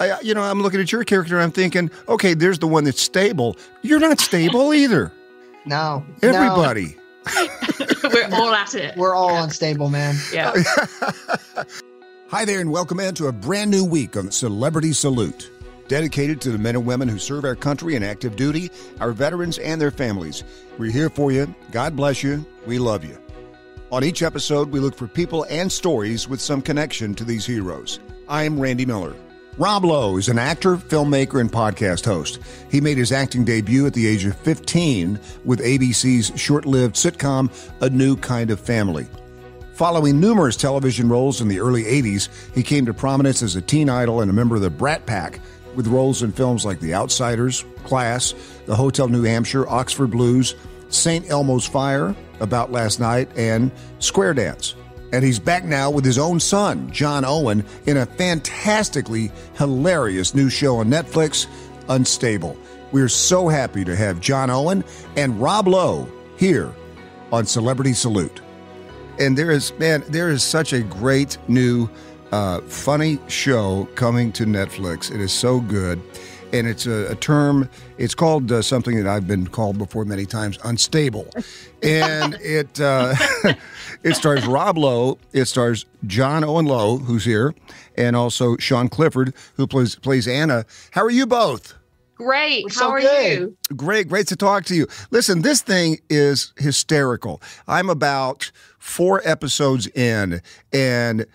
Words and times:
I, 0.00 0.20
you 0.20 0.34
know, 0.34 0.42
I'm 0.42 0.60
looking 0.60 0.80
at 0.80 0.90
your 0.90 1.04
character 1.04 1.34
and 1.34 1.44
I'm 1.44 1.52
thinking, 1.52 1.90
okay, 2.08 2.34
there's 2.34 2.58
the 2.58 2.66
one 2.66 2.84
that's 2.84 3.00
stable. 3.00 3.56
You're 3.82 4.00
not 4.00 4.20
stable 4.20 4.74
either. 4.74 5.12
No. 5.66 6.04
Everybody. 6.20 6.94
We're 8.04 8.28
all 8.34 8.52
at 8.52 8.74
it. 8.74 8.94
We're 8.98 9.14
all 9.14 9.42
unstable, 9.42 9.88
man. 9.88 10.14
Yeah. 10.32 10.52
Hi 12.28 12.44
there, 12.44 12.60
and 12.60 12.70
welcome 12.70 13.00
in 13.00 13.14
to 13.14 13.28
a 13.28 13.32
brand 13.32 13.70
new 13.70 13.82
week 13.82 14.14
on 14.18 14.30
Celebrity 14.30 14.92
Salute, 14.92 15.50
dedicated 15.88 16.42
to 16.42 16.50
the 16.50 16.58
men 16.58 16.76
and 16.76 16.84
women 16.84 17.08
who 17.08 17.18
serve 17.18 17.46
our 17.46 17.56
country 17.56 17.94
in 17.94 18.02
active 18.02 18.36
duty, 18.36 18.70
our 19.00 19.12
veterans, 19.12 19.56
and 19.56 19.80
their 19.80 19.90
families. 19.90 20.44
We're 20.76 20.92
here 20.92 21.08
for 21.08 21.32
you. 21.32 21.54
God 21.70 21.96
bless 21.96 22.22
you. 22.22 22.44
We 22.66 22.78
love 22.78 23.02
you. 23.02 23.16
On 23.90 24.04
each 24.04 24.22
episode, 24.22 24.70
we 24.70 24.80
look 24.80 24.94
for 24.96 25.06
people 25.06 25.46
and 25.48 25.72
stories 25.72 26.28
with 26.28 26.42
some 26.42 26.60
connection 26.60 27.14
to 27.14 27.24
these 27.24 27.46
heroes. 27.46 28.00
I'm 28.28 28.60
Randy 28.60 28.84
Miller. 28.84 29.14
Rob 29.56 29.84
Lowe 29.84 30.16
is 30.16 30.28
an 30.28 30.38
actor, 30.38 30.76
filmmaker, 30.76 31.40
and 31.40 31.50
podcast 31.50 32.04
host. 32.04 32.40
He 32.72 32.80
made 32.80 32.98
his 32.98 33.12
acting 33.12 33.44
debut 33.44 33.86
at 33.86 33.94
the 33.94 34.04
age 34.04 34.24
of 34.24 34.36
15 34.38 35.20
with 35.44 35.60
ABC's 35.60 36.38
short 36.40 36.66
lived 36.66 36.96
sitcom, 36.96 37.48
A 37.80 37.88
New 37.88 38.16
Kind 38.16 38.50
of 38.50 38.58
Family. 38.58 39.06
Following 39.74 40.18
numerous 40.18 40.56
television 40.56 41.08
roles 41.08 41.40
in 41.40 41.46
the 41.46 41.60
early 41.60 41.84
80s, 41.84 42.28
he 42.52 42.64
came 42.64 42.84
to 42.86 42.94
prominence 42.94 43.42
as 43.42 43.54
a 43.54 43.62
teen 43.62 43.88
idol 43.88 44.20
and 44.20 44.30
a 44.30 44.34
member 44.34 44.56
of 44.56 44.62
the 44.62 44.70
Brat 44.70 45.06
Pack, 45.06 45.38
with 45.76 45.86
roles 45.86 46.24
in 46.24 46.32
films 46.32 46.64
like 46.64 46.80
The 46.80 46.94
Outsiders, 46.94 47.64
Class, 47.84 48.34
The 48.66 48.74
Hotel 48.74 49.06
New 49.06 49.22
Hampshire, 49.22 49.68
Oxford 49.68 50.08
Blues, 50.08 50.56
St. 50.88 51.30
Elmo's 51.30 51.66
Fire, 51.66 52.16
About 52.40 52.72
Last 52.72 52.98
Night, 52.98 53.28
and 53.36 53.70
Square 54.00 54.34
Dance. 54.34 54.74
And 55.14 55.22
he's 55.22 55.38
back 55.38 55.62
now 55.62 55.92
with 55.92 56.04
his 56.04 56.18
own 56.18 56.40
son, 56.40 56.90
John 56.90 57.24
Owen, 57.24 57.64
in 57.86 57.98
a 57.98 58.04
fantastically 58.04 59.30
hilarious 59.56 60.34
new 60.34 60.50
show 60.50 60.78
on 60.78 60.90
Netflix, 60.90 61.46
Unstable. 61.88 62.58
We're 62.90 63.08
so 63.08 63.46
happy 63.46 63.84
to 63.84 63.94
have 63.94 64.18
John 64.18 64.50
Owen 64.50 64.82
and 65.14 65.40
Rob 65.40 65.68
Lowe 65.68 66.08
here 66.36 66.74
on 67.30 67.46
Celebrity 67.46 67.92
Salute. 67.92 68.40
And 69.20 69.38
there 69.38 69.52
is, 69.52 69.72
man, 69.78 70.02
there 70.08 70.30
is 70.30 70.42
such 70.42 70.72
a 70.72 70.80
great 70.82 71.38
new, 71.46 71.88
uh, 72.32 72.62
funny 72.62 73.20
show 73.28 73.86
coming 73.94 74.32
to 74.32 74.44
Netflix. 74.44 75.14
It 75.14 75.20
is 75.20 75.32
so 75.32 75.60
good. 75.60 76.02
And 76.54 76.68
it's 76.68 76.86
a, 76.86 77.10
a 77.10 77.16
term, 77.16 77.68
it's 77.98 78.14
called 78.14 78.52
uh, 78.52 78.62
something 78.62 78.96
that 78.96 79.08
I've 79.08 79.26
been 79.26 79.48
called 79.48 79.76
before 79.76 80.04
many 80.04 80.24
times 80.24 80.58
unstable. 80.64 81.28
And 81.82 82.38
it, 82.40 82.80
uh, 82.80 83.14
it 84.02 84.16
stars 84.16 84.46
Rob 84.46 84.78
Lowe, 84.78 85.18
it 85.34 85.44
stars 85.44 85.84
John 86.06 86.42
Owen 86.42 86.64
Lowe, 86.64 86.96
who's 86.96 87.26
here, 87.26 87.54
and 87.98 88.16
also 88.16 88.56
Sian 88.56 88.88
Clifford, 88.88 89.34
who 89.56 89.66
plays, 89.66 89.94
plays 89.94 90.26
Anna. 90.26 90.64
How 90.92 91.02
are 91.02 91.10
you 91.10 91.26
both? 91.26 91.74
Great. 92.14 92.64
We're 92.64 92.70
How 92.70 92.74
so 92.74 92.90
are 92.90 93.00
good. 93.00 93.38
you? 93.38 93.56
Great, 93.76 94.08
great 94.08 94.26
to 94.28 94.36
talk 94.36 94.64
to 94.66 94.74
you. 94.74 94.86
Listen, 95.10 95.42
this 95.42 95.60
thing 95.60 95.98
is 96.08 96.54
hysterical. 96.56 97.42
I'm 97.68 97.90
about 97.90 98.50
four 98.78 99.20
episodes 99.26 99.86
in, 99.88 100.40
and 100.72 101.26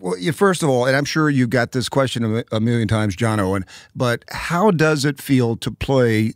well, 0.00 0.16
first 0.32 0.62
of 0.62 0.68
all, 0.68 0.86
and 0.86 0.96
I'm 0.96 1.04
sure 1.04 1.30
you've 1.30 1.50
got 1.50 1.72
this 1.72 1.88
question 1.88 2.38
a, 2.38 2.44
a 2.52 2.60
million 2.60 2.88
times, 2.88 3.16
John 3.16 3.40
Owen, 3.40 3.64
but 3.94 4.24
how 4.30 4.70
does 4.70 5.04
it 5.04 5.20
feel 5.20 5.56
to 5.56 5.70
play 5.70 6.34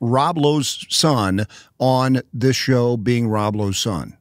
Rob 0.00 0.38
Lowe's 0.38 0.86
son 0.88 1.46
on 1.78 2.22
this 2.32 2.56
show, 2.56 2.96
being 2.96 3.28
Rob 3.28 3.56
Lowe's 3.56 3.78
son? 3.78 4.16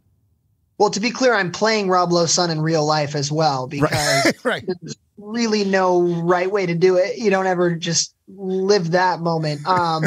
Well, 0.77 0.89
to 0.91 0.99
be 0.99 1.11
clear, 1.11 1.33
I'm 1.33 1.51
playing 1.51 1.89
Rob 1.89 2.11
Lowe's 2.11 2.33
son 2.33 2.49
in 2.49 2.61
real 2.61 2.85
life 2.85 3.15
as 3.15 3.31
well 3.31 3.67
because 3.69 4.33
right. 4.43 4.65
there's 4.65 4.95
really 5.17 5.65
no 5.65 6.01
right 6.21 6.49
way 6.49 6.65
to 6.65 6.75
do 6.75 6.95
it. 6.95 7.17
You 7.17 7.29
don't 7.29 7.47
ever 7.47 7.75
just 7.75 8.15
live 8.27 8.91
that 8.91 9.19
moment. 9.19 9.65
Um, 9.67 10.05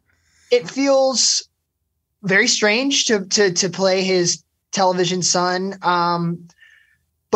it 0.50 0.68
feels 0.68 1.48
very 2.22 2.48
strange 2.48 3.04
to 3.04 3.24
to 3.26 3.52
to 3.52 3.68
play 3.68 4.02
his 4.02 4.42
television 4.72 5.22
son, 5.22 5.76
um, 5.82 6.48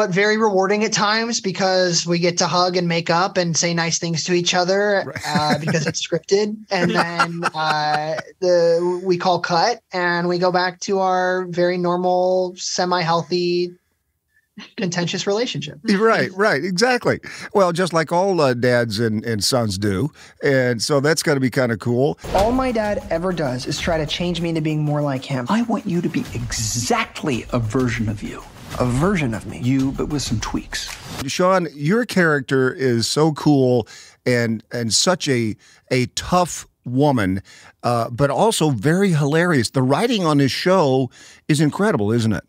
but 0.00 0.08
very 0.08 0.38
rewarding 0.38 0.82
at 0.82 0.94
times 0.94 1.42
because 1.42 2.06
we 2.06 2.18
get 2.18 2.38
to 2.38 2.46
hug 2.46 2.74
and 2.74 2.88
make 2.88 3.10
up 3.10 3.36
and 3.36 3.54
say 3.54 3.74
nice 3.74 3.98
things 3.98 4.24
to 4.24 4.32
each 4.32 4.54
other 4.54 5.02
Right. 5.04 5.22
uh, 5.26 5.58
because 5.60 5.86
it's 5.86 6.00
scripted, 6.00 6.56
and 6.70 6.92
then 6.92 7.44
uh, 7.54 8.18
the 8.40 9.02
we 9.04 9.18
call 9.18 9.40
cut 9.40 9.82
and 9.92 10.26
we 10.26 10.38
go 10.38 10.50
back 10.50 10.80
to 10.80 11.00
our 11.00 11.44
very 11.48 11.76
normal, 11.76 12.54
semi 12.56 13.02
healthy. 13.02 13.74
Contentious 14.78 15.26
relationship. 15.26 15.78
Right, 15.90 16.30
right, 16.32 16.64
exactly. 16.64 17.20
Well, 17.52 17.72
just 17.72 17.92
like 17.92 18.10
all 18.10 18.40
uh, 18.40 18.54
dads 18.54 19.00
and, 19.00 19.22
and 19.24 19.44
sons 19.44 19.76
do. 19.76 20.10
And 20.42 20.82
so 20.82 21.00
that's 21.00 21.22
got 21.22 21.34
to 21.34 21.40
be 21.40 21.50
kind 21.50 21.72
of 21.72 21.78
cool. 21.78 22.18
All 22.34 22.52
my 22.52 22.72
dad 22.72 23.02
ever 23.10 23.32
does 23.32 23.66
is 23.66 23.78
try 23.78 23.98
to 23.98 24.06
change 24.06 24.40
me 24.40 24.48
into 24.48 24.60
being 24.62 24.82
more 24.82 25.02
like 25.02 25.24
him. 25.24 25.46
I 25.50 25.62
want 25.62 25.86
you 25.86 26.00
to 26.00 26.08
be 26.08 26.20
exactly 26.34 27.44
a 27.52 27.58
version 27.58 28.08
of 28.08 28.22
you. 28.22 28.42
A 28.78 28.86
version 28.86 29.34
of 29.34 29.46
me. 29.46 29.58
You, 29.58 29.92
but 29.92 30.06
with 30.06 30.22
some 30.22 30.40
tweaks. 30.40 30.88
Sian, 31.26 31.68
your 31.74 32.06
character 32.06 32.72
is 32.72 33.08
so 33.08 33.32
cool 33.32 33.86
and 34.24 34.62
and 34.72 34.92
such 34.94 35.28
a 35.28 35.56
a 35.90 36.06
tough 36.06 36.66
woman, 36.84 37.42
uh, 37.82 38.10
but 38.10 38.30
also 38.30 38.70
very 38.70 39.10
hilarious. 39.10 39.70
The 39.70 39.82
writing 39.82 40.24
on 40.24 40.38
this 40.38 40.52
show 40.52 41.10
is 41.48 41.60
incredible, 41.60 42.12
isn't 42.12 42.32
it? 42.32 42.44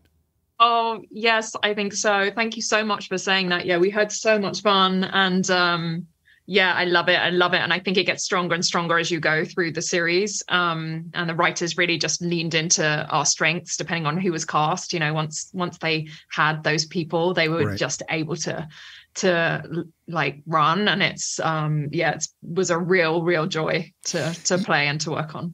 Oh, 0.60 1.02
yes, 1.10 1.56
I 1.64 1.74
think 1.74 1.94
so. 1.94 2.30
Thank 2.36 2.56
you 2.56 2.62
so 2.62 2.86
much 2.86 3.08
for 3.08 3.18
saying 3.18 3.50
that. 3.50 3.66
Yeah, 3.66 3.78
we 3.78 3.90
had 3.90 4.12
so 4.12 4.38
much 4.38 4.62
fun 4.62 5.04
and 5.04 5.50
um 5.50 6.08
yeah, 6.52 6.74
I 6.74 6.84
love 6.84 7.08
it. 7.08 7.16
I 7.16 7.30
love 7.30 7.54
it. 7.54 7.62
And 7.62 7.72
I 7.72 7.80
think 7.80 7.96
it 7.96 8.04
gets 8.04 8.26
stronger 8.26 8.54
and 8.54 8.66
stronger 8.66 9.00
as 9.00 9.10
you 9.10 9.22
go 9.22 9.46
through 9.46 9.72
the 9.72 9.82
series. 9.82 10.44
Um, 10.50 11.10
and 11.14 11.30
the 11.30 11.34
writers 11.34 11.78
really 11.78 11.98
just 11.98 12.22
leaned 12.22 12.56
into 12.56 12.86
our 13.10 13.26
strengths 13.26 13.78
depending 13.78 14.06
on 14.06 14.18
who 14.18 14.34
was 14.34 14.44
cast. 14.44 14.92
You 14.92 15.00
know, 15.00 15.14
once 15.14 15.50
once 15.54 15.78
they 15.78 16.10
had 16.30 16.62
those 16.62 16.84
people, 16.84 17.34
they 17.34 17.48
were 17.48 17.68
Right. 17.68 17.80
just 17.80 18.04
able 18.10 18.36
to 18.36 18.68
to 19.16 19.86
like 20.10 20.42
run. 20.46 20.90
And 20.90 21.02
it's 21.02 21.40
um 21.40 21.88
yeah, 21.94 22.16
it 22.16 22.28
was 22.42 22.70
a 22.70 22.78
real, 22.78 23.24
real 23.24 23.48
joy 23.48 23.90
to 24.08 24.34
to 24.44 24.58
play 24.58 24.88
and 24.88 25.00
to 25.02 25.12
work 25.12 25.34
on. 25.34 25.54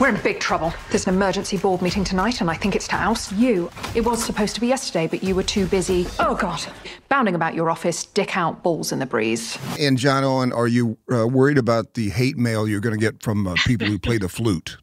We're 0.00 0.08
in 0.08 0.18
big 0.22 0.40
trouble. 0.40 0.72
There's 0.88 1.06
an 1.06 1.14
emergency 1.14 1.58
board 1.58 1.82
meeting 1.82 2.04
tonight, 2.04 2.40
and 2.40 2.50
I 2.50 2.54
think 2.54 2.74
it's 2.74 2.88
to 2.88 2.96
oust 2.96 3.32
you. 3.32 3.70
It 3.94 4.00
was 4.00 4.24
supposed 4.24 4.54
to 4.54 4.60
be 4.62 4.66
yesterday, 4.66 5.06
but 5.06 5.22
you 5.22 5.34
were 5.34 5.42
too 5.42 5.66
busy. 5.66 6.06
Oh, 6.18 6.34
God. 6.34 6.66
Bounding 7.10 7.34
about 7.34 7.54
your 7.54 7.68
office, 7.68 8.06
dick 8.06 8.34
out, 8.34 8.62
balls 8.62 8.92
in 8.92 8.98
the 8.98 9.04
breeze. 9.04 9.58
And 9.78 9.98
John 9.98 10.24
Owen, 10.24 10.54
are 10.54 10.68
you 10.68 10.96
uh, 11.12 11.28
worried 11.28 11.58
about 11.58 11.92
the 11.92 12.08
hate 12.08 12.38
mail 12.38 12.66
you're 12.66 12.80
going 12.80 12.98
to 12.98 13.00
get 13.00 13.22
from 13.22 13.46
uh, 13.46 13.56
people 13.66 13.88
who 13.88 13.98
play 13.98 14.16
the 14.16 14.30
flute? 14.30 14.78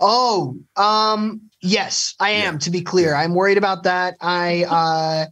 Oh, 0.00 0.56
um, 0.74 1.40
yes, 1.62 2.16
I 2.18 2.30
am. 2.30 2.58
To 2.58 2.72
be 2.72 2.80
clear, 2.80 3.14
I'm 3.14 3.36
worried 3.36 3.56
about 3.56 3.84
that. 3.84 4.16
I, 4.20 4.64
uh, 4.64 5.26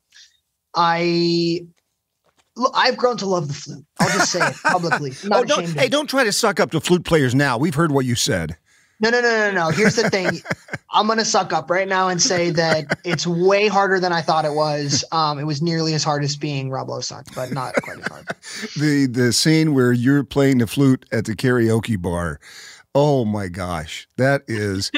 I, 0.77 1.67
look, 2.55 2.73
I've 2.77 2.97
grown 2.97 3.17
to 3.17 3.27
love 3.27 3.49
the 3.49 3.55
flute. 3.55 3.85
I'll 3.99 4.11
just 4.11 4.31
say 4.31 4.47
it 4.47 4.55
publicly. 4.63 5.11
Not 5.25 5.41
oh, 5.41 5.45
don't, 5.45 5.69
hey, 5.71 5.89
don't 5.89 6.09
try 6.09 6.23
to 6.23 6.31
suck 6.31 6.61
up 6.61 6.71
to 6.71 6.79
flute 6.79 7.05
players 7.05 7.35
now. 7.35 7.59
We've 7.59 7.75
heard 7.75 7.91
what 7.91 8.05
you 8.05 8.15
said. 8.15 8.57
No, 9.03 9.11
no, 9.11 9.21
no, 9.21 9.51
no, 9.51 9.51
no. 9.51 9.69
Here's 9.71 9.97
the 9.97 10.09
thing. 10.09 10.41
I'm 10.93 11.09
gonna 11.09 11.25
suck 11.25 11.53
up 11.53 11.71
right 11.71 11.89
now 11.89 12.09
and 12.09 12.23
say 12.23 12.51
that 12.51 12.99
it's 13.05 13.27
way 13.27 13.67
harder 13.67 13.99
than 13.99 14.13
I 14.13 14.21
thought 14.21 14.45
it 14.45 14.53
was. 14.53 15.05
Um, 15.11 15.41
it 15.41 15.45
was 15.45 15.61
nearly 15.61 15.95
as 15.95 16.05
hard 16.05 16.23
as 16.23 16.37
being 16.37 16.71
Rob 16.71 16.89
Lowe's 16.89 17.13
but 17.35 17.51
not 17.51 17.75
quite 17.83 17.99
as 17.99 18.07
hard. 18.07 18.29
The 18.79 19.07
the 19.11 19.33
scene 19.33 19.75
where 19.75 19.93
you're 19.93 20.23
playing 20.23 20.59
the 20.59 20.67
flute 20.67 21.05
at 21.11 21.25
the 21.25 21.35
karaoke 21.35 22.01
bar. 22.01 22.39
Oh 22.95 23.25
my 23.25 23.49
gosh, 23.49 24.07
that 24.19 24.43
is. 24.47 24.93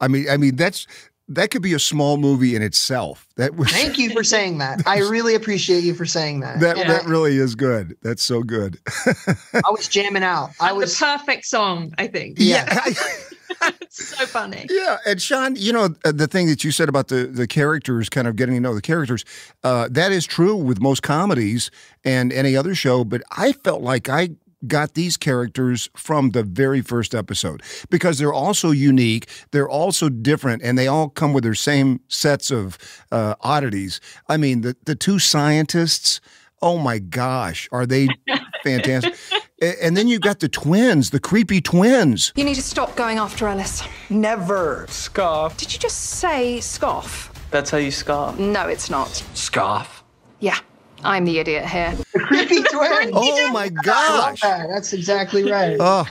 I 0.00 0.06
mean, 0.06 0.28
I 0.30 0.36
mean 0.36 0.54
that's 0.54 0.86
that 1.28 1.50
could 1.50 1.62
be 1.62 1.74
a 1.74 1.78
small 1.78 2.16
movie 2.16 2.54
in 2.54 2.62
itself. 2.62 3.26
That 3.36 3.56
was 3.56 3.70
Thank 3.70 3.98
you 3.98 4.10
for 4.10 4.24
saying 4.24 4.58
that. 4.58 4.82
I 4.86 4.98
really 4.98 5.34
appreciate 5.34 5.82
you 5.82 5.94
for 5.94 6.06
saying 6.06 6.40
that. 6.40 6.60
that 6.60 6.78
And 6.78 6.88
that 6.88 7.04
really 7.04 7.36
is 7.36 7.54
good. 7.54 7.96
That's 8.02 8.22
so 8.22 8.42
good. 8.42 8.78
I 9.06 9.70
was 9.70 9.88
jamming 9.88 10.22
out. 10.22 10.50
I 10.60 10.72
was. 10.72 10.98
the 10.98 11.04
perfect 11.04 11.44
song, 11.44 11.92
I 11.98 12.06
think. 12.06 12.36
Yeah. 12.38 12.66
it's 12.86 13.27
so 13.88 14.26
funny. 14.26 14.66
Yeah, 14.70 14.98
and 15.06 15.20
Sian, 15.20 15.56
you 15.56 15.72
know 15.72 15.88
uh, 16.04 16.12
the 16.12 16.26
thing 16.26 16.46
that 16.48 16.64
you 16.64 16.70
said 16.70 16.88
about 16.88 17.08
the 17.08 17.26
the 17.26 17.46
characters, 17.46 18.08
kind 18.08 18.26
of 18.26 18.36
getting 18.36 18.54
to 18.54 18.60
know 18.60 18.74
the 18.74 18.82
characters, 18.82 19.24
uh, 19.64 19.88
that 19.90 20.12
is 20.12 20.26
true 20.26 20.56
with 20.56 20.80
most 20.80 21.02
comedies 21.02 21.70
and 22.04 22.32
any 22.32 22.56
other 22.56 22.74
show. 22.74 23.04
But 23.04 23.22
I 23.36 23.52
felt 23.52 23.82
like 23.82 24.08
I 24.08 24.30
got 24.66 24.94
these 24.94 25.16
characters 25.16 25.88
from 25.96 26.30
the 26.30 26.42
very 26.42 26.80
first 26.80 27.14
episode 27.14 27.62
because 27.90 28.18
they're 28.18 28.32
also 28.32 28.70
unique, 28.72 29.28
they're 29.52 29.68
also 29.68 30.08
different, 30.08 30.62
and 30.62 30.76
they 30.76 30.88
all 30.88 31.08
come 31.08 31.32
with 31.32 31.44
their 31.44 31.54
same 31.54 32.00
sets 32.08 32.50
of 32.50 32.76
uh, 33.12 33.34
oddities. 33.40 34.00
I 34.28 34.36
mean, 34.36 34.62
the 34.62 34.76
the 34.84 34.94
two 34.94 35.18
scientists. 35.18 36.20
Oh 36.60 36.76
my 36.78 36.98
gosh, 36.98 37.68
are 37.70 37.86
they 37.86 38.08
fantastic? 38.64 39.14
A- 39.62 39.84
And 39.84 39.96
then 39.96 40.08
you've 40.08 40.20
got 40.20 40.40
the 40.40 40.48
twins, 40.48 41.10
the 41.10 41.20
creepy 41.20 41.60
twins. 41.60 42.32
You 42.36 42.44
need 42.44 42.54
to 42.56 42.62
stop 42.62 42.96
going 42.96 43.18
after 43.18 43.48
Ellis. 43.48 43.82
Never. 44.10 44.86
Scoff. 44.88 45.56
Did 45.56 45.72
you 45.72 45.78
just 45.78 45.98
say 45.98 46.60
scoff? 46.60 47.32
That's 47.50 47.70
how 47.70 47.78
you 47.78 47.90
scoff. 47.90 48.38
No, 48.38 48.68
it's 48.68 48.90
not. 48.90 49.08
Scoff. 49.34 50.04
Yeah. 50.40 50.58
I'm 51.04 51.24
the 51.24 51.38
idiot 51.38 51.64
here. 51.66 51.94
The 52.12 52.18
creepy 52.20 52.62
twins. 52.72 53.12
Oh 53.14 53.52
my 53.52 53.64
I 53.64 53.68
gosh. 53.68 54.40
that. 54.40 54.66
That's 54.68 54.92
exactly 54.92 55.48
right. 55.50 55.76
Oh, 55.78 56.04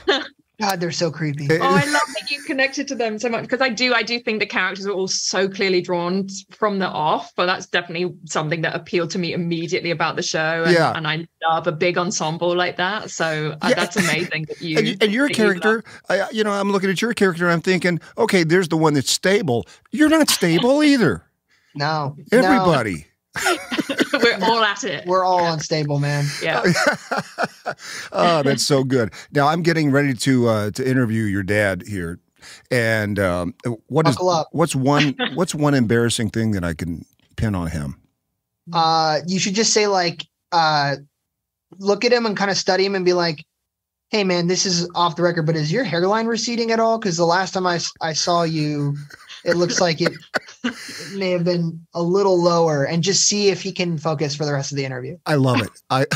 God, 0.60 0.80
they're 0.80 0.90
so 0.90 1.08
creepy. 1.10 1.46
Oh, 1.50 1.56
I 1.62 1.84
love 1.84 2.02
that 2.18 2.30
you 2.32 2.42
connected 2.42 2.88
to 2.88 2.96
them 2.96 3.16
so 3.20 3.28
much 3.28 3.42
because 3.42 3.60
I 3.60 3.68
do. 3.68 3.94
I 3.94 4.02
do 4.02 4.18
think 4.18 4.40
the 4.40 4.46
characters 4.46 4.86
are 4.86 4.90
all 4.92 5.06
so 5.06 5.48
clearly 5.48 5.80
drawn 5.80 6.26
from 6.50 6.80
the 6.80 6.88
off, 6.88 7.32
but 7.36 7.46
that's 7.46 7.66
definitely 7.66 8.12
something 8.24 8.62
that 8.62 8.74
appealed 8.74 9.10
to 9.10 9.20
me 9.20 9.34
immediately 9.34 9.92
about 9.92 10.16
the 10.16 10.22
show. 10.22 10.64
And, 10.64 10.72
Yeah. 10.72 10.92
and 10.96 11.06
I 11.06 11.28
love 11.48 11.68
a 11.68 11.72
big 11.72 11.96
ensemble 11.96 12.56
like 12.56 12.76
that. 12.76 13.10
So 13.12 13.56
uh, 13.62 13.68
Yeah. 13.68 13.74
that's 13.76 13.94
amazing 13.96 14.46
that 14.48 14.60
you 14.60 14.78
and, 14.78 15.02
and 15.04 15.12
your 15.12 15.28
that 15.28 15.38
you 15.38 15.44
character, 15.44 15.84
I, 16.08 16.28
you 16.30 16.42
know, 16.42 16.50
I'm 16.50 16.72
looking 16.72 16.90
at 16.90 17.00
your 17.00 17.14
character. 17.14 17.44
and 17.44 17.52
I'm 17.52 17.60
thinking, 17.62 18.00
okay, 18.16 18.42
there's 18.42 18.66
the 18.68 18.76
one 18.76 18.94
that's 18.94 19.12
stable. 19.12 19.64
You're 19.92 20.08
not 20.08 20.28
stable 20.28 20.82
either. 20.82 21.24
no, 21.76 22.16
no. 22.32 22.84
Everybody. 23.46 24.42
We're 24.42 24.44
all 24.44 24.62
at 24.64 24.84
it. 24.84 25.06
We're 25.06 25.24
all 25.24 25.44
unstable, 25.52 25.98
man. 25.98 26.26
yeah. 26.42 26.62
oh, 28.12 28.42
that's 28.42 28.64
so 28.64 28.84
good. 28.84 29.12
Now 29.32 29.48
I'm 29.48 29.62
getting 29.62 29.90
ready 29.90 30.14
to 30.14 30.48
uh, 30.48 30.70
to 30.72 30.88
interview 30.88 31.24
your 31.24 31.42
dad 31.42 31.82
here, 31.86 32.18
and 32.70 33.18
um, 33.18 33.54
what 33.86 34.06
is 34.08 34.16
Buckle 34.16 34.30
up. 34.30 34.48
what's 34.52 34.74
one 34.74 35.16
what's 35.34 35.54
one 35.54 35.74
embarrassing 35.74 36.30
thing 36.30 36.52
that 36.52 36.64
I 36.64 36.74
can 36.74 37.04
pin 37.36 37.54
on 37.54 37.68
him? 37.68 38.00
Uh, 38.72 39.20
you 39.26 39.38
should 39.38 39.54
just 39.54 39.72
say 39.72 39.86
like, 39.86 40.26
uh, 40.52 40.96
look 41.78 42.04
at 42.04 42.12
him 42.12 42.26
and 42.26 42.36
kind 42.36 42.50
of 42.50 42.56
study 42.56 42.84
him 42.84 42.94
and 42.94 43.04
be 43.04 43.12
like, 43.14 43.44
"Hey, 44.10 44.24
man, 44.24 44.46
this 44.46 44.66
is 44.66 44.90
off 44.94 45.16
the 45.16 45.22
record, 45.22 45.46
but 45.46 45.56
is 45.56 45.72
your 45.72 45.84
hairline 45.84 46.26
receding 46.26 46.70
at 46.70 46.80
all? 46.80 46.98
Because 46.98 47.16
the 47.16 47.26
last 47.26 47.52
time 47.52 47.66
I 47.66 47.80
I 48.00 48.12
saw 48.12 48.42
you, 48.42 48.96
it 49.44 49.56
looks 49.56 49.80
like 49.80 50.00
it, 50.00 50.12
it 50.64 50.74
may 51.16 51.30
have 51.30 51.44
been 51.44 51.80
a 51.94 52.02
little 52.02 52.40
lower." 52.42 52.84
And 52.84 53.02
just 53.02 53.24
see 53.26 53.48
if 53.48 53.62
he 53.62 53.72
can 53.72 53.98
focus 53.98 54.34
for 54.34 54.44
the 54.44 54.52
rest 54.52 54.72
of 54.72 54.76
the 54.76 54.84
interview. 54.84 55.16
I 55.26 55.34
love 55.36 55.60
it. 55.62 55.70
I 55.90 56.06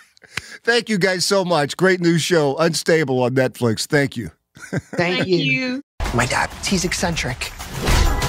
thank 0.63 0.89
you 0.89 0.97
guys 0.97 1.25
so 1.25 1.45
much. 1.45 1.77
Great 1.77 2.01
new 2.01 2.17
show, 2.17 2.55
Unstable 2.57 3.21
on 3.23 3.31
Netflix. 3.35 3.85
Thank 3.85 4.17
you. 4.17 4.31
Thank, 4.57 4.83
Thank 4.95 5.27
you. 5.27 5.37
you. 5.37 5.81
My 6.13 6.25
dad, 6.25 6.49
he's 6.65 6.85
eccentric. 6.85 7.51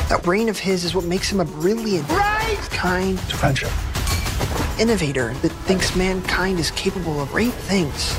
That 0.08 0.20
brain 0.22 0.48
of 0.48 0.58
his 0.58 0.84
is 0.84 0.94
what 0.94 1.04
makes 1.04 1.30
him 1.30 1.40
a 1.40 1.44
brilliant, 1.44 2.08
right. 2.08 2.58
kind 2.70 3.18
Friendship. 3.20 3.70
innovator 4.78 5.34
that 5.34 5.50
thinks 5.66 5.94
mankind 5.96 6.58
is 6.58 6.70
capable 6.72 7.20
of 7.20 7.30
great 7.30 7.52
things. 7.52 8.14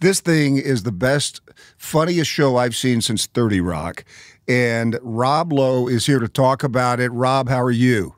This 0.00 0.20
thing 0.20 0.58
is 0.58 0.82
the 0.84 0.92
best, 0.92 1.40
funniest 1.76 2.30
show 2.30 2.56
I've 2.56 2.76
seen 2.76 3.00
since 3.00 3.26
30 3.26 3.60
Rock. 3.60 4.04
And 4.46 4.98
Rob 5.02 5.52
Lowe 5.52 5.88
is 5.88 6.06
here 6.06 6.20
to 6.20 6.28
talk 6.28 6.62
about 6.62 7.00
it. 7.00 7.10
Rob, 7.10 7.48
how 7.48 7.60
are 7.60 7.70
you? 7.70 8.14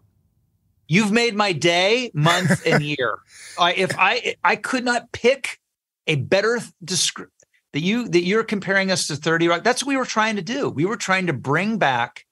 You've 0.89 1.13
made 1.13 1.35
my 1.35 1.53
day, 1.53 2.11
month, 2.15 2.63
and 2.67 2.83
year. 2.83 3.19
I, 3.59 3.75
if 3.75 3.93
I 3.99 4.35
I 4.45 4.57
could 4.57 4.85
not 4.85 5.13
pick 5.13 5.59
a 6.07 6.17
better 6.17 6.61
descri- 6.85 7.27
that 7.73 7.81
you 7.81 8.09
that 8.09 8.25
you're 8.25 8.45
comparing 8.45 8.91
us 8.91 9.07
to 9.07 9.17
30 9.17 9.49
Rock. 9.49 9.65
That's 9.65 9.83
what 9.83 9.89
we 9.89 9.97
were 9.97 10.05
trying 10.05 10.37
to 10.37 10.43
do. 10.43 10.69
We 10.69 10.85
were 10.85 10.97
trying 10.97 11.27
to 11.29 11.33
bring 11.33 11.79
back 11.79 12.27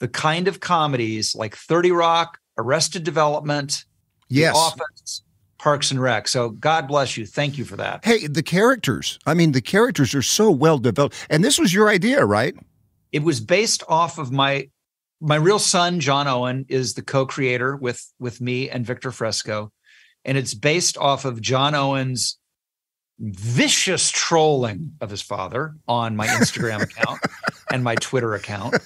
the 0.00 0.08
kind 0.08 0.48
of 0.48 0.60
comedies 0.60 1.34
like 1.34 1.56
30 1.56 1.92
Rock, 1.92 2.38
Arrested 2.58 3.04
Development, 3.04 3.84
The 4.28 4.36
Yes. 4.36 4.56
Office, 4.56 5.22
Parks 5.64 5.90
and 5.90 5.98
Rec. 5.98 6.28
So 6.28 6.50
God 6.50 6.86
bless 6.86 7.16
you. 7.16 7.24
Thank 7.24 7.56
you 7.56 7.64
for 7.64 7.76
that. 7.76 8.04
Hey, 8.04 8.26
the 8.26 8.42
characters. 8.42 9.18
I 9.24 9.32
mean, 9.32 9.52
the 9.52 9.62
characters 9.62 10.14
are 10.14 10.20
so 10.20 10.50
well 10.50 10.76
developed. 10.76 11.14
And 11.30 11.42
this 11.42 11.58
was 11.58 11.72
your 11.72 11.88
idea, 11.88 12.26
right? 12.26 12.54
It 13.12 13.22
was 13.22 13.40
based 13.40 13.82
off 13.88 14.18
of 14.18 14.30
my 14.30 14.68
my 15.22 15.36
real 15.36 15.58
son 15.58 16.00
John 16.00 16.28
Owen 16.28 16.66
is 16.68 16.92
the 16.92 17.02
co-creator 17.02 17.76
with 17.76 18.06
with 18.18 18.42
me 18.42 18.68
and 18.68 18.84
Victor 18.84 19.10
Fresco 19.10 19.72
and 20.26 20.36
it's 20.36 20.52
based 20.52 20.98
off 20.98 21.24
of 21.24 21.40
John 21.40 21.74
Owen's 21.74 22.38
vicious 23.18 24.10
trolling 24.10 24.92
of 25.00 25.08
his 25.08 25.22
father 25.22 25.76
on 25.88 26.14
my 26.14 26.26
Instagram 26.26 26.82
account 26.90 27.20
and 27.72 27.82
my 27.82 27.94
Twitter 27.94 28.34
account 28.34 28.76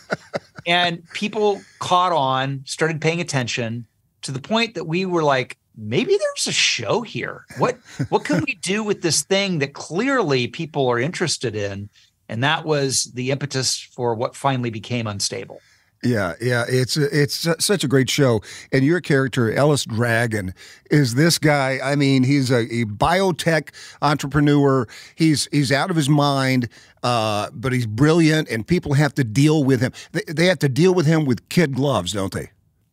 and 0.64 1.02
people 1.12 1.60
caught 1.80 2.12
on 2.12 2.62
started 2.66 3.00
paying 3.00 3.20
attention 3.20 3.84
to 4.22 4.30
the 4.30 4.40
point 4.40 4.74
that 4.74 4.84
we 4.84 5.04
were 5.04 5.24
like 5.24 5.58
maybe 5.78 6.10
there's 6.10 6.46
a 6.48 6.52
show 6.52 7.02
here 7.02 7.44
what 7.58 7.78
what 8.08 8.24
can 8.24 8.42
we 8.46 8.54
do 8.56 8.82
with 8.82 9.00
this 9.00 9.22
thing 9.22 9.60
that 9.60 9.72
clearly 9.74 10.48
people 10.48 10.88
are 10.88 10.98
interested 10.98 11.54
in 11.54 11.88
and 12.28 12.42
that 12.42 12.64
was 12.64 13.04
the 13.14 13.30
impetus 13.30 13.80
for 13.80 14.14
what 14.14 14.34
finally 14.34 14.70
became 14.70 15.06
unstable 15.06 15.60
Yeah, 16.04 16.34
yeah, 16.40 16.64
it's 16.68 16.96
it's 16.96 17.48
such 17.58 17.82
a 17.82 17.88
great 17.88 18.08
show, 18.08 18.40
and 18.70 18.84
your 18.84 19.00
character 19.00 19.52
Ellis 19.52 19.84
Dragon 19.84 20.54
is 20.92 21.16
this 21.16 21.38
guy. 21.38 21.80
I 21.82 21.96
mean, 21.96 22.22
he's 22.22 22.52
a, 22.52 22.60
a 22.60 22.84
biotech 22.84 23.70
entrepreneur. 24.00 24.86
He's 25.16 25.48
he's 25.50 25.72
out 25.72 25.90
of 25.90 25.96
his 25.96 26.08
mind, 26.08 26.68
uh, 27.02 27.50
but 27.52 27.72
he's 27.72 27.86
brilliant, 27.86 28.48
and 28.48 28.64
people 28.64 28.94
have 28.94 29.12
to 29.14 29.24
deal 29.24 29.64
with 29.64 29.80
him. 29.80 29.92
They, 30.12 30.22
they 30.28 30.46
have 30.46 30.60
to 30.60 30.68
deal 30.68 30.94
with 30.94 31.06
him 31.06 31.24
with 31.24 31.48
kid 31.48 31.74
gloves, 31.74 32.12
don't 32.12 32.32
they? 32.32 32.50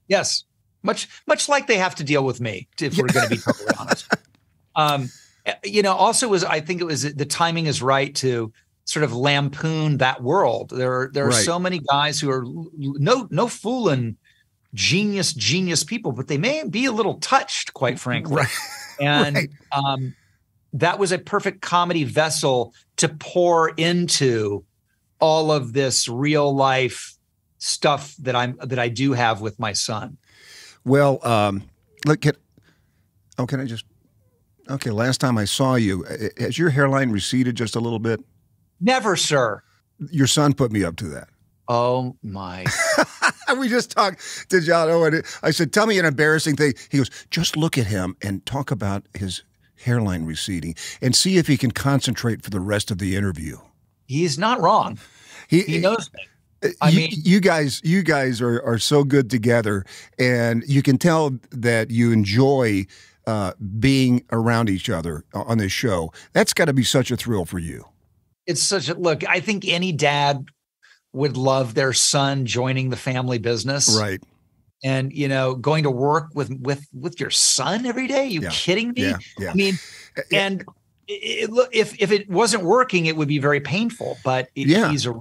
Yes, 0.07 0.43
much 0.85 1.07
much 1.27 1.49
like 1.49 1.67
they 1.67 1.77
have 1.77 1.95
to 1.95 2.03
deal 2.03 2.23
with 2.23 2.39
me, 2.39 2.67
if 2.79 2.97
we're 2.97 3.09
going 3.09 3.23
to 3.23 3.29
be 3.29 3.39
totally 3.39 3.73
honest. 3.79 4.07
Um, 4.75 5.09
you 5.63 5.81
know, 5.81 5.93
also 5.93 6.27
was 6.27 6.43
I 6.43 6.59
think 6.61 6.81
it 6.81 6.85
was 6.85 7.01
the 7.13 7.25
timing 7.25 7.65
is 7.65 7.81
right 7.81 8.13
to 8.15 8.51
sort 8.85 9.03
of 9.03 9.13
lampoon 9.13 9.97
that 9.97 10.21
world. 10.21 10.69
There 10.69 10.93
are 11.01 11.09
there 11.11 11.25
are 11.25 11.29
Right. 11.31 11.45
so 11.45 11.59
many 11.59 11.79
guys 11.79 12.19
who 12.19 12.29
are 12.31 12.45
no 12.77 13.27
no 13.31 13.47
fooling 13.47 14.17
genius 14.73 15.33
genius 15.33 15.83
people, 15.83 16.11
but 16.11 16.27
they 16.27 16.37
may 16.37 16.63
be 16.67 16.85
a 16.85 16.91
little 16.91 17.15
touched, 17.15 17.73
quite 17.73 17.99
frankly. 17.99 18.38
Right. 18.38 18.49
And 18.97 19.35
Right. 19.35 19.49
um, 19.73 20.15
that 20.71 20.99
was 20.99 21.11
a 21.11 21.17
perfect 21.17 21.61
comedy 21.61 22.05
vessel 22.05 22.73
to 22.97 23.09
pour 23.09 23.69
into 23.69 24.63
all 25.19 25.51
of 25.51 25.73
this 25.73 26.07
real 26.07 26.55
life 26.55 27.13
stuff 27.57 28.15
that 28.19 28.35
I'm 28.35 28.57
that 28.63 28.79
I 28.79 28.88
do 28.89 29.11
have 29.13 29.41
with 29.41 29.59
my 29.59 29.73
son. 29.73 30.17
Well, 30.85 31.25
um, 31.27 31.63
look 32.05 32.25
at. 32.25 32.37
Oh, 33.37 33.45
can 33.45 33.59
I 33.59 33.65
just? 33.65 33.85
Okay, 34.69 34.91
last 34.91 35.19
time 35.19 35.37
I 35.37 35.45
saw 35.45 35.75
you, 35.75 36.05
uh, 36.05 36.29
has 36.39 36.57
your 36.57 36.69
hairline 36.69 37.11
receded 37.11 37.55
just 37.55 37.75
a 37.75 37.79
little 37.79 37.99
bit? 37.99 38.19
Never, 38.79 39.15
sir. 39.15 39.61
Your 40.11 40.27
son 40.27 40.53
put 40.53 40.71
me 40.71 40.83
up 40.83 40.95
to 40.97 41.05
that. 41.09 41.27
Oh 41.67 42.15
my. 42.21 42.65
we 43.57 43.67
just 43.67 43.91
talked 43.91 44.21
to 44.49 44.61
John 44.61 44.89
Owen. 44.89 45.23
I 45.41 45.51
said, 45.51 45.73
"Tell 45.73 45.87
me 45.87 45.97
an 45.97 46.05
embarrassing 46.05 46.55
thing." 46.55 46.73
He 46.89 46.99
goes, 46.99 47.09
"Just 47.31 47.57
look 47.57 47.77
at 47.77 47.88
him 47.88 48.15
and 48.21 48.45
talk 48.45 48.71
about 48.71 49.05
his 49.13 49.43
hairline 49.83 50.25
receding, 50.25 50.75
and 51.01 51.15
see 51.15 51.38
if 51.38 51.48
he 51.48 51.57
can 51.57 51.71
concentrate 51.71 52.43
for 52.43 52.50
the 52.51 52.60
rest 52.60 52.91
of 52.91 53.00
the 53.00 53.15
interview." 53.15 53.57
He's 54.05 54.38
not 54.38 54.62
wrong. 54.62 55.00
He 55.48 55.79
knows 55.79 56.12
me. 56.13 56.21
I 56.81 56.89
you, 56.89 56.97
mean- 56.97 57.12
you 57.24 57.39
guys, 57.39 57.81
you 57.83 58.01
guys 58.03 58.41
are 58.41 58.62
are 58.63 58.79
so 58.79 59.03
good 59.03 59.29
together, 59.29 59.85
and 60.17 60.63
you 60.67 60.81
can 60.81 60.97
tell 60.97 61.38
that 61.51 61.91
you 61.91 62.12
enjoy 62.12 62.85
uh, 63.27 63.53
being 63.79 64.24
around 64.31 64.69
each 64.69 64.89
other 64.89 65.25
on 65.33 65.57
this 65.57 65.71
show. 65.71 66.12
That's 66.33 66.53
got 66.53 66.65
to 66.65 66.74
be 66.74 66.83
such 66.83 67.12
a 67.12 67.17
thrill 67.17 67.45
for 67.45 67.59
you. 67.59 67.85
It's 68.47 68.62
such 68.63 68.89
a 68.89 68.93
look. 68.93 69.27
I 69.27 69.39
think 69.39 69.67
any 69.67 69.91
dad 69.91 70.45
would 71.13 71.38
love 71.38 71.74
their 71.75 71.93
son 71.93 72.45
joining 72.45 72.89
the 72.89 72.97
family 72.97 73.38
business. 73.38 73.97
Right? 74.00 74.21
And 74.83 75.12
you 75.13 75.27
know, 75.27 75.55
going 75.55 75.83
to 75.83 75.91
work 75.91 76.27
with 76.35 76.51
with 76.62 76.85
with 76.93 77.19
your 77.19 77.31
son 77.31 77.85
every 77.85 78.07
day. 78.07 78.27
you 78.27 78.41
Yeah. 78.41 78.50
kidding 78.51 78.89
me? 78.93 79.01
Yeah, 79.03 79.17
yeah. 79.39 79.51
I 79.51 79.53
mean, 79.55 79.75
and 80.31 80.63
it, 81.07 81.50
look, 81.51 81.69
if 81.75 82.00
if 82.01 82.12
it 82.12 82.29
wasn't 82.29 82.63
working, 82.63 83.05
it 83.07 83.15
would 83.15 83.27
be 83.27 83.39
very 83.39 83.59
painful. 83.62 84.17
But 84.24 84.50
it- 84.55 84.67
Yeah. 84.67 84.91
he's 84.91 85.05
a 85.07 85.13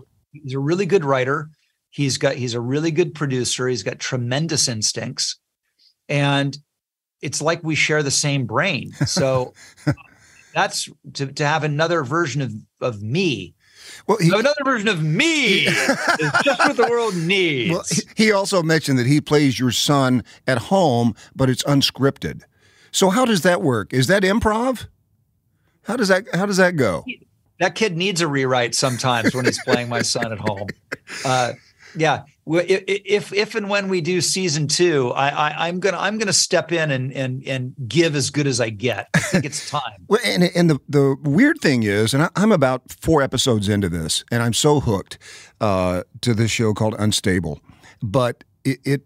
he's 0.42 0.54
a 0.54 0.58
really 0.58 0.86
good 0.86 1.04
writer. 1.04 1.48
He's 1.90 2.18
got 2.18 2.34
he's 2.36 2.54
a 2.54 2.60
really 2.60 2.90
good 2.90 3.14
producer. 3.14 3.68
He's 3.68 3.82
got 3.82 3.98
tremendous 3.98 4.68
instincts, 4.68 5.38
and 6.08 6.56
it's 7.22 7.40
like 7.40 7.62
we 7.62 7.74
share 7.74 8.02
the 8.02 8.10
same 8.10 8.46
brain. 8.46 8.92
So 9.06 9.54
that's 10.54 10.88
to 11.14 11.26
to 11.26 11.46
have 11.46 11.64
another 11.64 12.02
version 12.02 12.42
of 12.42 12.52
of 12.80 13.02
me. 13.02 13.54
Well, 14.06 14.18
he, 14.18 14.28
another 14.28 14.54
version 14.64 14.88
of 14.88 15.02
me 15.02 15.58
is 15.66 16.32
just 16.42 16.58
what 16.58 16.76
the 16.76 16.86
world 16.90 17.14
needs. 17.16 17.70
Well, 17.70 17.84
he- 17.90 18.24
he 18.24 18.32
also 18.32 18.62
mentioned 18.62 18.98
that 18.98 19.06
he 19.06 19.20
plays 19.20 19.58
your 19.58 19.70
son 19.72 20.24
at 20.46 20.58
home, 20.58 21.14
but 21.36 21.48
it's 21.50 21.62
unscripted. 21.64 22.42
So 22.92 23.10
how 23.10 23.24
does 23.24 23.42
that 23.42 23.60
work? 23.62 23.92
Is 23.92 24.06
that 24.08 24.22
improv? 24.22 24.86
How 25.82 25.96
does 25.96 26.08
that 26.08 26.24
how 26.34 26.46
does 26.46 26.56
that 26.56 26.76
go? 26.76 27.04
That 27.61 27.75
kid 27.75 27.96
needs 27.96 28.20
a 28.20 28.28
rewrite 28.28 28.75
sometimes 28.75 29.34
when 29.34 29.44
he's 29.44 29.62
playing 29.62 29.88
my 29.88 30.02
son 30.02 30.32
at 30.32 30.38
home. 30.38 30.68
Uh, 31.25 31.52
yeah, 31.96 32.25
if 32.46 33.32
if 33.32 33.54
and 33.54 33.68
when 33.68 33.88
we 33.88 34.00
do 34.00 34.20
season 34.20 34.66
two, 34.66 35.12
I, 35.12 35.68
I'm 35.68 35.80
gonna 35.80 35.99
I'm 35.99 36.18
gonna 36.18 36.32
step 36.32 36.73
in 36.73 36.90
and 36.90 37.12
and 37.12 37.46
and 37.46 37.75
give 37.87 38.16
as 38.16 38.30
good 38.30 38.46
as 38.46 38.61
I 38.61 38.70
get. 38.70 39.08
I 39.14 39.20
think 39.20 39.44
it's 39.44 39.70
time. 39.70 39.82
Well, 40.08 40.20
and 40.25 40.44
and 40.54 40.68
the 40.68 40.78
the 40.88 41.16
weird 41.23 41.61
thing 41.61 41.84
is, 41.84 42.12
and 42.12 42.25
I, 42.25 42.28
I'm 42.37 42.52
about 42.52 42.82
four 42.90 43.23
episodes 43.23 43.68
into 43.68 43.88
this, 43.88 44.25
and 44.30 44.42
I'm 44.42 44.52
so 44.52 44.80
hooked 44.80 45.18
uh, 45.61 46.02
to 46.20 46.34
this 46.34 46.50
show 46.50 46.75
called 46.75 46.94
Unstable, 46.99 47.61
but 48.02 48.44
it, 48.64 48.80
it 48.84 49.02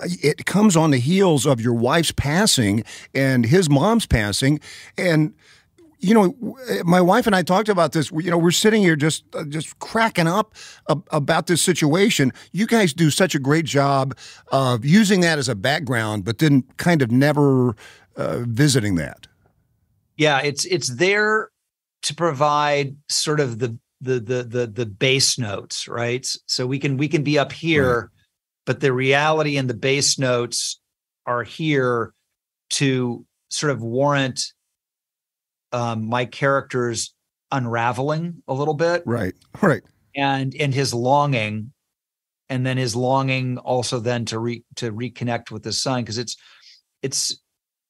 it 0.00 0.46
comes 0.46 0.76
on 0.76 0.90
the 0.90 0.98
heels 0.98 1.46
of 1.46 1.60
your 1.60 1.74
wife's 1.74 2.12
passing 2.12 2.84
and 3.14 3.46
his 3.46 3.70
mom's 3.70 4.06
passing 4.06 4.60
and 4.98 5.34
you 5.98 6.14
know, 6.14 6.56
my 6.84 7.00
wife 7.00 7.26
and 7.26 7.34
I 7.34 7.42
talked 7.42 7.68
about 7.68 7.92
this. 7.92 8.10
You 8.10 8.30
know, 8.30 8.38
we're 8.38 8.50
sitting 8.50 8.82
here 8.82 8.96
just 8.96 9.24
uh, 9.34 9.44
just 9.44 9.78
cracking 9.78 10.26
up 10.26 10.54
about 10.88 11.46
this 11.46 11.62
situation. 11.62 12.32
You 12.52 12.66
guys 12.66 12.92
do 12.92 13.10
such 13.10 13.34
a 13.34 13.38
great 13.38 13.64
job 13.64 14.16
of 14.52 14.84
using 14.84 15.20
that 15.20 15.38
as 15.38 15.48
a 15.48 15.54
background, 15.54 16.24
but 16.24 16.38
then 16.38 16.64
kind 16.76 17.02
of 17.02 17.10
never 17.10 17.74
uh, 18.16 18.40
visiting 18.40 18.96
that. 18.96 19.26
Yeah, 20.16 20.40
it's 20.40 20.64
it's 20.66 20.88
there 20.96 21.50
to 22.02 22.14
provide 22.14 22.96
sort 23.08 23.40
of 23.40 23.58
the 23.58 23.78
the 24.00 24.20
the 24.20 24.42
the 24.44 24.66
the 24.66 24.86
base 24.86 25.38
notes, 25.38 25.88
right? 25.88 26.26
So 26.46 26.66
we 26.66 26.78
can 26.78 26.96
we 26.96 27.08
can 27.08 27.22
be 27.22 27.38
up 27.38 27.52
here, 27.52 28.00
right. 28.00 28.08
but 28.66 28.80
the 28.80 28.92
reality 28.92 29.56
and 29.56 29.68
the 29.68 29.74
base 29.74 30.18
notes 30.18 30.78
are 31.26 31.42
here 31.42 32.12
to 32.68 33.24
sort 33.48 33.72
of 33.72 33.80
warrant 33.82 34.52
um, 35.76 36.08
my 36.08 36.24
character's 36.24 37.14
unraveling 37.52 38.42
a 38.48 38.54
little 38.54 38.74
bit. 38.74 39.02
Right. 39.04 39.34
Right. 39.60 39.82
And 40.16 40.54
and 40.54 40.72
his 40.72 40.94
longing, 40.94 41.72
and 42.48 42.64
then 42.64 42.78
his 42.78 42.96
longing 42.96 43.58
also 43.58 44.00
then 44.00 44.24
to 44.26 44.38
re 44.38 44.64
to 44.76 44.90
reconnect 44.90 45.50
with 45.50 45.62
his 45.62 45.82
son 45.82 46.02
because 46.02 46.16
it's 46.16 46.38
it's 47.02 47.38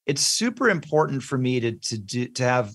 it's 0.05 0.21
super 0.21 0.69
important 0.69 1.23
for 1.23 1.37
me 1.37 1.61
to 1.61 1.71
to 1.71 1.97
do, 1.97 2.27
to 2.27 2.43
have 2.43 2.73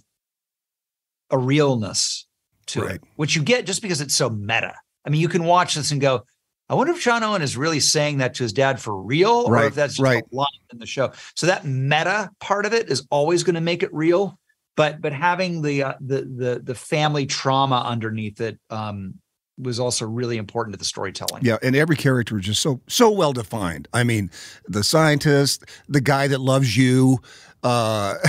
a 1.31 1.37
realness 1.37 2.27
to 2.69 2.81
right. 2.81 2.95
it, 2.95 3.03
which 3.17 3.37
you 3.37 3.43
get 3.43 3.67
just 3.67 3.83
because 3.83 4.01
it's 4.01 4.17
so 4.17 4.31
meta. 4.31 4.75
I 5.05 5.11
mean, 5.11 5.21
you 5.21 5.29
can 5.29 5.45
watch 5.45 5.75
this 5.75 5.91
and 5.91 6.01
go, 6.01 6.25
I 6.71 6.75
wonder 6.75 6.95
if 6.95 7.03
John 7.03 7.23
Owen 7.23 7.43
is 7.43 7.57
really 7.57 7.81
saying 7.81 8.19
that 8.19 8.35
to 8.35 8.45
his 8.45 8.53
dad 8.55 8.81
for 8.81 8.97
real, 8.97 9.49
right. 9.49 9.65
or 9.65 9.67
if 9.67 9.75
that's 9.75 9.95
just 9.95 10.03
right. 10.03 10.25
a 10.33 10.35
line 10.35 10.47
in 10.73 10.79
the 10.79 10.87
show. 10.87 11.13
So 11.35 11.49
that 11.49 11.67
meta 11.67 12.31
part 12.41 12.65
of 12.65 12.73
it 12.73 12.89
is 12.89 13.07
always 13.11 13.43
going 13.43 13.57
to 13.57 13.61
make 13.61 13.83
it 13.83 13.93
real 13.93 14.39
but 14.77 15.01
but 15.01 15.13
having 15.13 15.63
the 15.63 15.83
uh, 15.83 15.95
the 16.01 16.23
the 16.23 16.61
the 16.63 16.75
family 16.75 17.27
trauma 17.27 17.83
underneath 17.87 18.41
it 18.41 18.59
um, 18.71 19.15
was 19.59 19.79
also 19.79 20.07
really 20.07 20.39
important 20.39 20.75
to 20.75 20.79
the 20.79 20.85
storytelling. 20.85 21.45
Yeah, 21.45 21.59
and 21.63 21.77
every 21.77 21.97
character 21.97 22.39
is 22.39 22.47
just 22.47 22.63
so 22.63 22.81
so 22.89 23.11
well 23.11 23.33
defined. 23.33 23.89
I 23.93 24.05
mean, 24.05 24.31
the 24.67 24.83
scientist, 24.83 25.65
the 25.89 26.01
guy 26.01 26.27
that 26.29 26.41
loves 26.41 26.77
you. 26.77 27.19
Uh, 27.65 28.17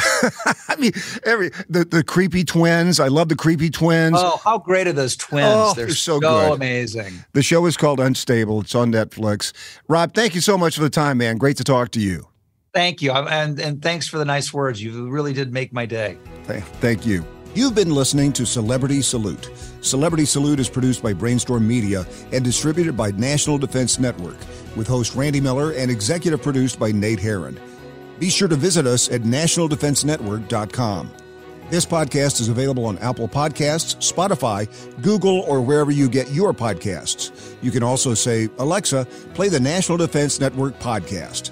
I 0.68 0.76
mean, 0.78 0.92
every 1.26 1.50
the, 1.68 1.86
the 1.86 2.04
creepy 2.04 2.44
twins. 2.44 3.00
I 3.00 3.08
love 3.08 3.30
the 3.30 3.36
creepy 3.36 3.72
twins. 3.72 4.16
Oh, 4.20 4.40
how 4.44 4.60
great 4.60 4.86
are 4.86 4.94
those 4.94 5.16
twins? 5.16 5.48
Oh, 5.50 5.74
they're, 5.74 5.88
they're 5.88 5.96
so, 5.96 6.20
so 6.20 6.20
good. 6.20 6.54
amazing. 6.54 7.14
The 7.34 7.42
show 7.42 7.66
is 7.66 7.76
called 7.76 8.00
Unstable. 8.00 8.62
It's 8.62 8.76
on 8.76 8.92
Netflix. 8.92 9.52
Rob, 9.88 10.14
thank 10.14 10.36
you 10.36 10.42
so 10.42 10.56
much 10.56 10.76
for 10.76 10.84
the 10.84 10.90
time, 10.90 11.18
man. 11.18 11.38
Great 11.38 11.58
to 11.58 11.64
talk 11.64 11.90
to 11.92 12.00
you. 12.00 12.28
Thank 12.74 13.02
you. 13.02 13.12
And, 13.12 13.60
and 13.60 13.82
thanks 13.82 14.08
for 14.08 14.18
the 14.18 14.26
nice 14.26 14.54
words. 14.54 14.82
You 14.82 15.10
really 15.10 15.34
did 15.34 15.54
make 15.54 15.72
my 15.74 15.86
day. 15.86 16.18
Thank 16.82 17.06
you. 17.06 17.24
You've 17.56 17.76
been 17.76 17.94
listening 17.94 18.34
to 18.34 18.48
Celebrity 18.48 19.04
Salute. 19.04 19.52
Celebrity 19.82 20.26
Salute 20.26 20.60
is 20.60 20.70
produced 20.70 21.04
by 21.04 21.14
Brainstorm 21.14 21.68
Media 21.68 22.04
and 22.32 22.44
distributed 22.44 22.98
by 22.98 23.12
National 23.12 23.60
Defense 23.60 24.00
Network, 24.00 24.38
with 24.76 24.88
host 24.88 25.14
Randy 25.14 25.40
Miller 25.40 25.72
and 25.74 25.92
executive 25.92 26.42
produced 26.42 26.80
by 26.80 26.92
Nate 26.92 27.20
Herron. 27.20 27.60
Be 28.18 28.32
sure 28.32 28.48
to 28.48 28.56
visit 28.56 28.88
us 28.88 29.12
at 29.12 29.22
nationaldefensenetwork.com. 29.22 31.12
This 31.70 31.86
podcast 31.86 32.42
is 32.42 32.50
available 32.50 32.86
on 32.86 32.98
Apple 33.00 33.28
Podcasts, 33.28 33.96
Spotify, 33.98 34.68
Google, 35.02 35.42
or 35.42 35.62
wherever 35.62 35.92
you 35.92 36.10
get 36.10 36.32
your 36.32 36.54
podcasts. 36.54 37.56
You 37.62 37.70
can 37.70 37.84
also 37.84 38.14
say, 38.14 38.50
Alexa, 38.58 39.06
play 39.34 39.50
the 39.50 39.60
National 39.60 39.98
Defense 39.98 40.40
Network 40.40 40.80
podcast. 40.80 41.52